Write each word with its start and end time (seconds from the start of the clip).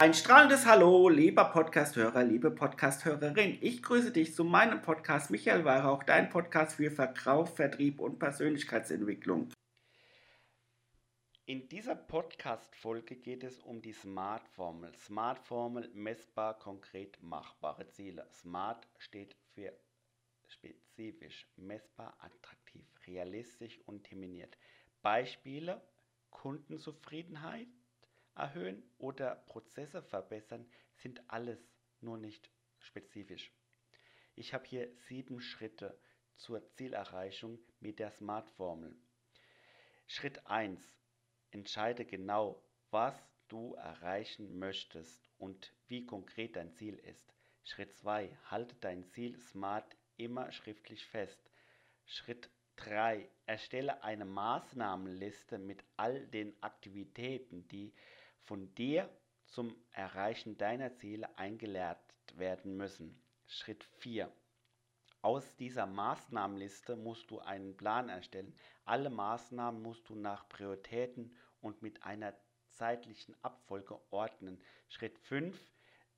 Ein 0.00 0.14
strahlendes 0.14 0.64
Hallo, 0.64 1.08
lieber 1.08 1.46
Podcasthörer, 1.46 2.22
liebe 2.22 2.52
Podcasthörerin. 2.52 3.58
Ich 3.60 3.82
grüße 3.82 4.12
dich 4.12 4.32
zu 4.32 4.44
meinem 4.44 4.80
Podcast 4.80 5.28
Michael 5.32 5.64
Weihrauch, 5.64 6.04
dein 6.04 6.28
Podcast 6.28 6.76
für 6.76 6.92
Verkauf, 6.92 7.56
Vertrieb 7.56 7.98
und 7.98 8.20
Persönlichkeitsentwicklung. 8.20 9.48
In 11.46 11.68
dieser 11.68 11.96
Podcast-Folge 11.96 13.16
geht 13.16 13.42
es 13.42 13.58
um 13.58 13.82
die 13.82 13.92
SMART-Formel. 13.92 14.94
SMART-Formel, 14.94 15.90
messbar, 15.94 16.56
konkret, 16.60 17.20
machbare 17.20 17.88
Ziele. 17.88 18.24
SMART 18.30 18.86
steht 18.98 19.34
für 19.52 19.72
spezifisch, 20.46 21.48
messbar, 21.56 22.16
attraktiv, 22.20 22.86
realistisch 23.08 23.80
und 23.86 24.04
terminiert. 24.04 24.56
Beispiele, 25.02 25.82
Kundenzufriedenheit, 26.30 27.66
erhöhen 28.38 28.82
oder 28.98 29.34
Prozesse 29.34 30.02
verbessern, 30.02 30.66
sind 30.94 31.22
alles 31.28 31.58
nur 32.00 32.18
nicht 32.18 32.50
spezifisch. 32.78 33.52
Ich 34.34 34.54
habe 34.54 34.64
hier 34.66 34.88
sieben 35.08 35.40
Schritte 35.40 35.98
zur 36.36 36.64
Zielerreichung 36.74 37.58
mit 37.80 37.98
der 37.98 38.10
SMART-Formel. 38.10 38.96
Schritt 40.06 40.46
1. 40.46 40.80
Entscheide 41.50 42.04
genau, 42.04 42.62
was 42.90 43.14
du 43.48 43.74
erreichen 43.74 44.58
möchtest 44.58 45.28
und 45.38 45.72
wie 45.86 46.06
konkret 46.06 46.56
dein 46.56 46.72
Ziel 46.72 46.94
ist. 46.98 47.34
Schritt 47.64 47.94
2. 47.96 48.36
Halte 48.46 48.76
dein 48.76 49.04
Ziel 49.08 49.38
SMART 49.38 49.96
immer 50.16 50.52
schriftlich 50.52 51.04
fest. 51.04 51.40
Schritt 52.06 52.48
3. 52.76 53.28
Erstelle 53.46 54.02
eine 54.02 54.24
Maßnahmenliste 54.24 55.58
mit 55.58 55.84
all 55.96 56.26
den 56.28 56.54
Aktivitäten, 56.62 57.66
die 57.68 57.92
von 58.48 58.74
dir 58.76 59.10
zum 59.44 59.76
Erreichen 59.92 60.56
deiner 60.56 60.94
Ziele 60.94 61.36
eingeleitet 61.36 62.38
werden 62.38 62.78
müssen. 62.78 63.22
Schritt 63.46 63.84
4. 63.98 64.32
Aus 65.20 65.54
dieser 65.56 65.84
Maßnahmenliste 65.84 66.96
musst 66.96 67.30
du 67.30 67.40
einen 67.40 67.76
Plan 67.76 68.08
erstellen. 68.08 68.54
Alle 68.86 69.10
Maßnahmen 69.10 69.82
musst 69.82 70.08
du 70.08 70.14
nach 70.14 70.48
Prioritäten 70.48 71.36
und 71.60 71.82
mit 71.82 72.04
einer 72.04 72.34
zeitlichen 72.70 73.36
Abfolge 73.44 74.00
ordnen. 74.10 74.62
Schritt 74.88 75.18
5. 75.18 75.60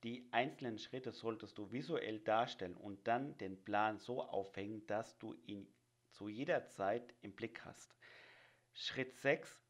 Die 0.05 0.29
einzelnen 0.31 0.79
Schritte 0.79 1.11
solltest 1.11 1.57
du 1.57 1.69
visuell 1.73 2.21
darstellen 2.21 2.77
und 2.77 3.09
dann 3.09 3.37
den 3.39 3.61
Plan 3.61 3.99
so 3.99 4.23
aufhängen, 4.23 4.87
dass 4.87 5.17
du 5.19 5.33
ihn 5.47 5.67
zu 6.11 6.29
jeder 6.29 6.65
Zeit 6.69 7.13
im 7.21 7.33
Blick 7.33 7.65
hast. 7.65 7.93
Schritt 8.71 9.17
6. 9.17 9.61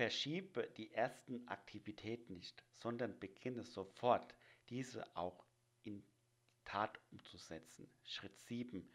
Verschiebe 0.00 0.66
die 0.78 0.94
ersten 0.94 1.46
Aktivitäten 1.46 2.32
nicht, 2.32 2.64
sondern 2.72 3.18
beginne 3.18 3.64
sofort, 3.64 4.34
diese 4.70 5.04
auch 5.14 5.44
in 5.82 6.02
Tat 6.64 6.98
umzusetzen. 7.12 7.86
Schritt 8.04 8.38
7. 8.38 8.90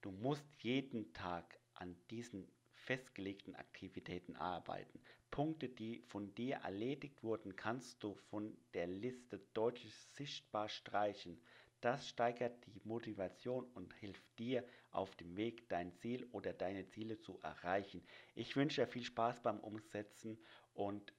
Du 0.00 0.10
musst 0.10 0.46
jeden 0.60 1.12
Tag 1.12 1.60
an 1.74 1.94
diesen 2.08 2.50
festgelegten 2.72 3.56
Aktivitäten 3.56 4.36
arbeiten. 4.36 5.02
Punkte, 5.30 5.68
die 5.68 6.00
von 6.06 6.34
dir 6.34 6.56
erledigt 6.64 7.22
wurden, 7.22 7.54
kannst 7.54 8.02
du 8.02 8.14
von 8.14 8.56
der 8.72 8.86
Liste 8.86 9.42
deutlich 9.52 9.94
sichtbar 10.14 10.70
streichen. 10.70 11.38
Das 11.80 12.08
steigert 12.08 12.66
die 12.66 12.80
Motivation 12.84 13.64
und 13.74 13.94
hilft 13.94 14.24
dir 14.38 14.64
auf 14.90 15.14
dem 15.14 15.36
Weg, 15.36 15.68
dein 15.68 15.94
Ziel 15.94 16.26
oder 16.32 16.52
deine 16.52 16.88
Ziele 16.88 17.20
zu 17.20 17.38
erreichen. 17.42 18.02
Ich 18.34 18.56
wünsche 18.56 18.80
dir 18.80 18.88
viel 18.88 19.04
Spaß 19.04 19.42
beim 19.42 19.60
Umsetzen 19.60 20.38
und 20.74 21.12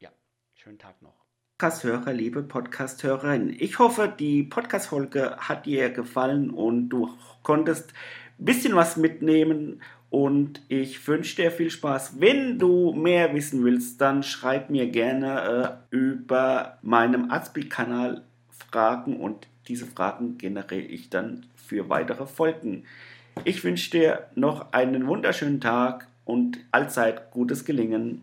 ja, 0.00 0.10
schönen 0.54 0.78
Tag 0.78 1.00
noch. 1.00 1.24
Podcast-Hörer, 1.58 2.12
liebe 2.12 2.42
Podcast-Hörerin. 2.42 3.54
Ich 3.60 3.78
hoffe, 3.78 4.12
die 4.18 4.42
Podcast-Folge 4.42 5.36
hat 5.36 5.66
dir 5.66 5.90
gefallen 5.90 6.50
und 6.50 6.88
du 6.88 7.16
konntest 7.44 7.92
ein 8.40 8.44
bisschen 8.44 8.74
was 8.74 8.96
mitnehmen 8.96 9.80
und 10.14 10.60
ich 10.68 11.08
wünsche 11.08 11.34
dir 11.34 11.50
viel 11.50 11.70
Spaß. 11.70 12.20
Wenn 12.20 12.56
du 12.56 12.92
mehr 12.92 13.34
wissen 13.34 13.64
willst, 13.64 14.00
dann 14.00 14.22
schreib 14.22 14.70
mir 14.70 14.86
gerne 14.86 15.80
äh, 15.90 15.96
über 15.96 16.78
meinem 16.82 17.32
Azpi-Kanal 17.32 18.22
Fragen 18.48 19.16
und 19.16 19.48
diese 19.66 19.86
Fragen 19.86 20.38
generiere 20.38 20.82
ich 20.82 21.10
dann 21.10 21.46
für 21.56 21.88
weitere 21.88 22.26
Folgen. 22.26 22.84
Ich 23.42 23.64
wünsche 23.64 23.90
dir 23.90 24.28
noch 24.36 24.72
einen 24.72 25.08
wunderschönen 25.08 25.60
Tag 25.60 26.06
und 26.24 26.58
allzeit 26.70 27.32
gutes 27.32 27.64
Gelingen. 27.64 28.22